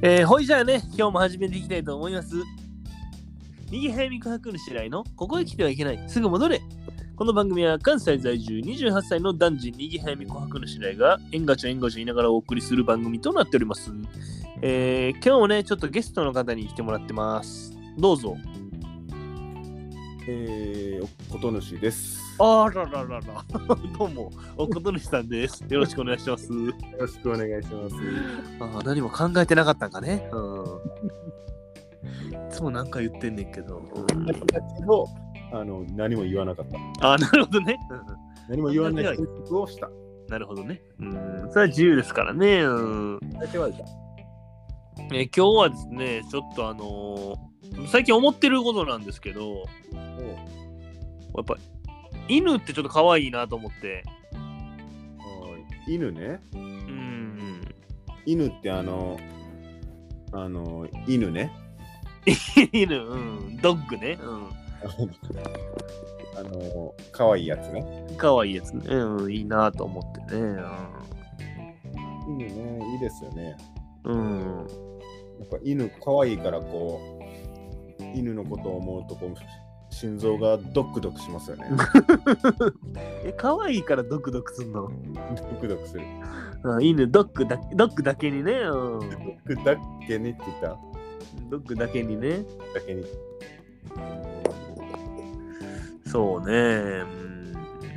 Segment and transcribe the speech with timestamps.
[0.00, 2.36] えー、ほいじゃあね、今日も始めていきたいと思います。
[3.68, 6.62] 右早見琥珀の白井のここへ来てはいけない、すぐ戻れ。
[7.16, 13.92] この番組は関西在住28歳の男児右早見琥珀の白井が縁がちょ縁がちょ言いながらお送りする番組となっております。
[14.62, 17.76] えー、今日もね、ちょっとゲストの方に来てもらってます。
[17.98, 18.36] どうぞ。
[20.28, 22.27] えー、こと主です。
[22.40, 23.20] あらららら。
[23.98, 25.64] どうも、おことぬしさんです。
[25.68, 26.52] よろしくお願いします。
[26.52, 27.96] よろしくお願いします。
[28.60, 30.28] あー何も考えてなかったんかね。
[30.32, 30.62] うん。
[30.62, 30.66] い
[32.50, 33.82] つもなんか言ってんねんけど。
[35.52, 36.66] あの、何も言わなかっ
[37.00, 37.12] た。
[37.12, 37.76] あーなるほどね。
[37.90, 38.00] うん
[38.48, 39.90] 何も言わない選択をした。
[40.28, 40.80] なるほどね。
[41.00, 41.12] うん。
[41.50, 42.62] それは自由ですからね。
[42.62, 43.18] うん。
[45.12, 51.56] えー今日はですね、ちょっとあのー最近思ってることなんですけど、やっぱ
[52.28, 54.04] 犬ってちょっと可愛いなと思って。
[55.18, 56.40] はい犬ね。
[56.54, 57.74] うん。
[58.26, 59.18] 犬ってあの、
[60.32, 61.50] あの、犬ね。
[62.72, 63.56] 犬、うん。
[63.62, 64.18] ドッグね。
[66.36, 68.06] あの、可愛いやつね。
[68.10, 68.16] うん。
[68.16, 68.82] 可愛いやつね。
[68.86, 69.32] うん。
[69.32, 70.58] いいなと思ってね。
[72.28, 73.56] 犬ね、いいですよね。
[74.04, 74.66] うん。
[75.40, 77.00] やっぱ犬可愛いからこ
[77.98, 79.34] う、犬のことを思うとこう、
[80.00, 81.64] 心臓がドックドクしますよね。
[83.24, 86.04] え、可愛いからドクドクすんの、ドックドクする。
[86.64, 88.52] うん、犬、ドッグだドッグだけにね。
[88.52, 89.00] うん。
[89.00, 89.76] ドックだ
[90.06, 90.76] けにって言った？
[91.50, 92.44] ドッグだけにね。
[92.74, 93.04] だけに。
[96.06, 97.02] そうね、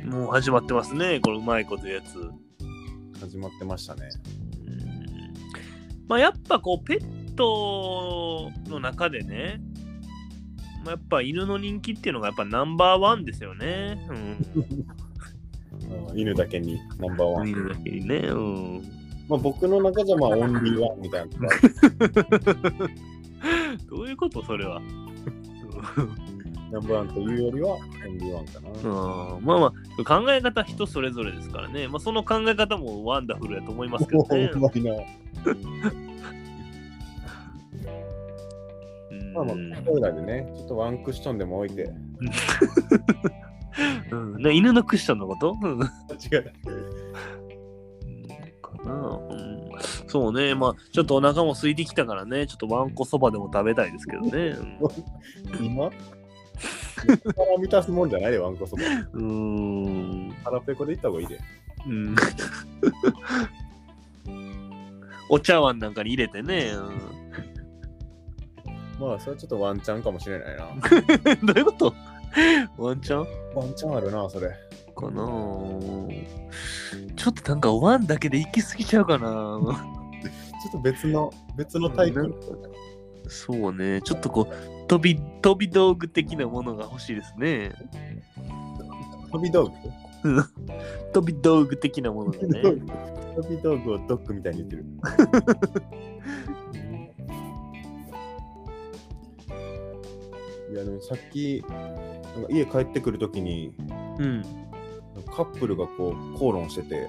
[0.04, 0.10] うん。
[0.10, 1.20] もう始まってますね。
[1.20, 2.30] このうまいことやつ。
[3.20, 4.08] 始まってましたね。
[4.66, 4.82] うん
[6.08, 9.62] まあやっぱこうペットの中でね、
[10.84, 14.04] まあ、やっぱ犬の人気っていうのがやっぱナンバーワンですよね。
[14.08, 14.18] うん、う
[14.60, 14.86] ん
[16.14, 17.48] 犬だけにナンバーワン。
[17.48, 18.16] 犬だけにね。
[18.28, 18.82] うん、
[19.28, 21.32] まあ、僕の中じゃまあオンリーワンみたいな。
[23.90, 24.80] どういうことそれは。
[26.70, 27.78] ナンバーワンというよりはオ
[28.10, 28.70] ンリーワンかな。
[28.70, 29.72] うん、まあまあ
[30.04, 31.88] 考え方人それぞれですからね。
[31.88, 34.50] まあその考え方もワンダフルやと思いますけどね。
[39.44, 39.78] ほんまにな。
[39.78, 41.92] うんまあまあ、これらでね、ちょっとワンクッションでも置いて。
[44.10, 46.52] うんね、犬のクッションのこと、うん違う。
[48.60, 49.70] かな、うん、
[50.06, 54.54] そうね、まあ、ちょっとお腹も空いてきたからね、ちょっとわんこそばでも食べたいですけどね。
[55.60, 55.90] 今？
[57.34, 58.82] 腹満たすもんじゃないで、ワンコそば。
[59.12, 60.30] うん。
[60.44, 61.40] 腹ペコでいった方がいいで。
[61.86, 62.14] うん。
[65.28, 66.72] お茶碗なんかに入れてね。
[69.02, 70.68] まあ、それはちょっとワンチャンかもしれないな。
[70.68, 71.94] うん、どういうこと？
[72.78, 74.48] ワンちゃんワンチャンあるな、それ。
[74.94, 75.22] かな
[77.16, 79.70] ちょっとなんかワンだけで行き過ぎちゃうかなちょ
[80.68, 82.34] っと別の、別のタイプ。
[83.28, 87.72] そうね、ちょっとこう、飛び、飛び道具的なものが欲しいですね。
[89.30, 89.72] 飛び道
[90.22, 90.32] 具？
[91.12, 92.62] 飛び道具的なものがね。
[93.34, 94.84] 飛び道具をドッグみたいに言ってる。
[100.72, 103.74] いやでもさっきなんか家帰ってくるときに
[104.18, 104.42] うん。
[105.36, 107.08] カップルがこう口論してて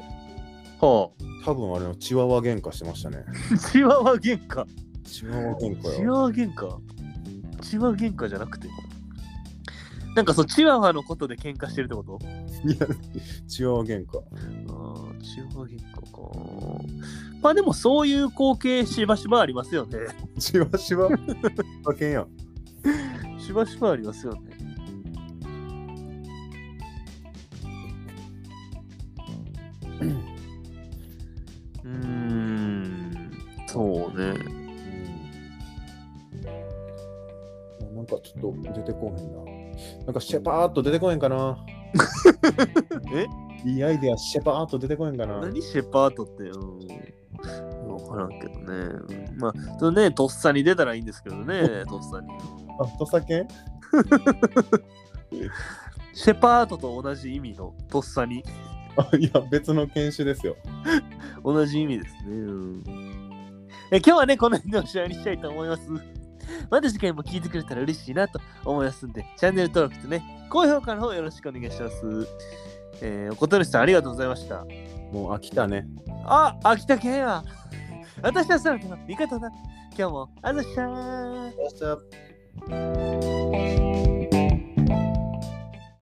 [0.79, 1.09] は
[1.46, 3.24] 多分あれのチワワ喧嘩してましたね。
[3.53, 3.57] あ。
[3.72, 4.66] チワワ喧嘩？
[5.06, 6.13] チワワ喧嘩チよ。
[6.13, 6.78] ワワ喧嘩？
[7.62, 8.68] チワワ喧嘩じゃなくて？
[10.16, 12.19] なんかそう、チワワのことで喧嘩してるってこと？
[12.69, 12.88] いや
[13.47, 14.19] チワワ喧嘩。
[14.19, 14.25] ああ、
[15.24, 16.84] チワワ喧嘩か。
[17.41, 19.97] まあでもそういう光景しばしばありますよね。
[20.38, 22.28] チワシワ馬券やん。
[23.45, 24.39] しばしばありますよね。
[31.83, 33.31] うーん、
[33.67, 34.25] そうね。
[37.81, 40.05] うんなんかちょっと出てこへんな。
[40.05, 41.57] なんかシェパーっと出てこへんかな。
[43.13, 43.69] え？
[43.69, 45.39] いいアイデアシェパーっと出てこへんかな。
[45.41, 46.79] 何シェパートって、うん、
[47.94, 48.65] わからんけどね。
[48.65, 52.27] うんまあ、それね、とっさに出たらいいんですけどね、とっさに。
[52.79, 53.47] あ、土佐犬？
[56.13, 58.43] シェパートと同じ意味のとっさに。
[58.95, 60.55] あいや、別の犬種ですよ。
[61.43, 62.35] 同じ意味ですね。
[62.35, 62.83] うん
[63.91, 65.83] え今日はね、この辺でおしまいにしたいと思います。
[66.69, 72.27] また次回も聞いてくれたら嬉しいなと思いますんで、チャンネル登録とね、高評価の方よろしくお願いします。
[73.01, 74.65] えー、おことるしさんありがとうございました。
[75.11, 75.85] もう飽きたね。
[76.25, 77.43] あ、秋田県や。
[78.21, 79.49] 私はそなたの味方だ。
[79.97, 82.22] 今日もあざっしゃー。
[82.55, 83.43] Música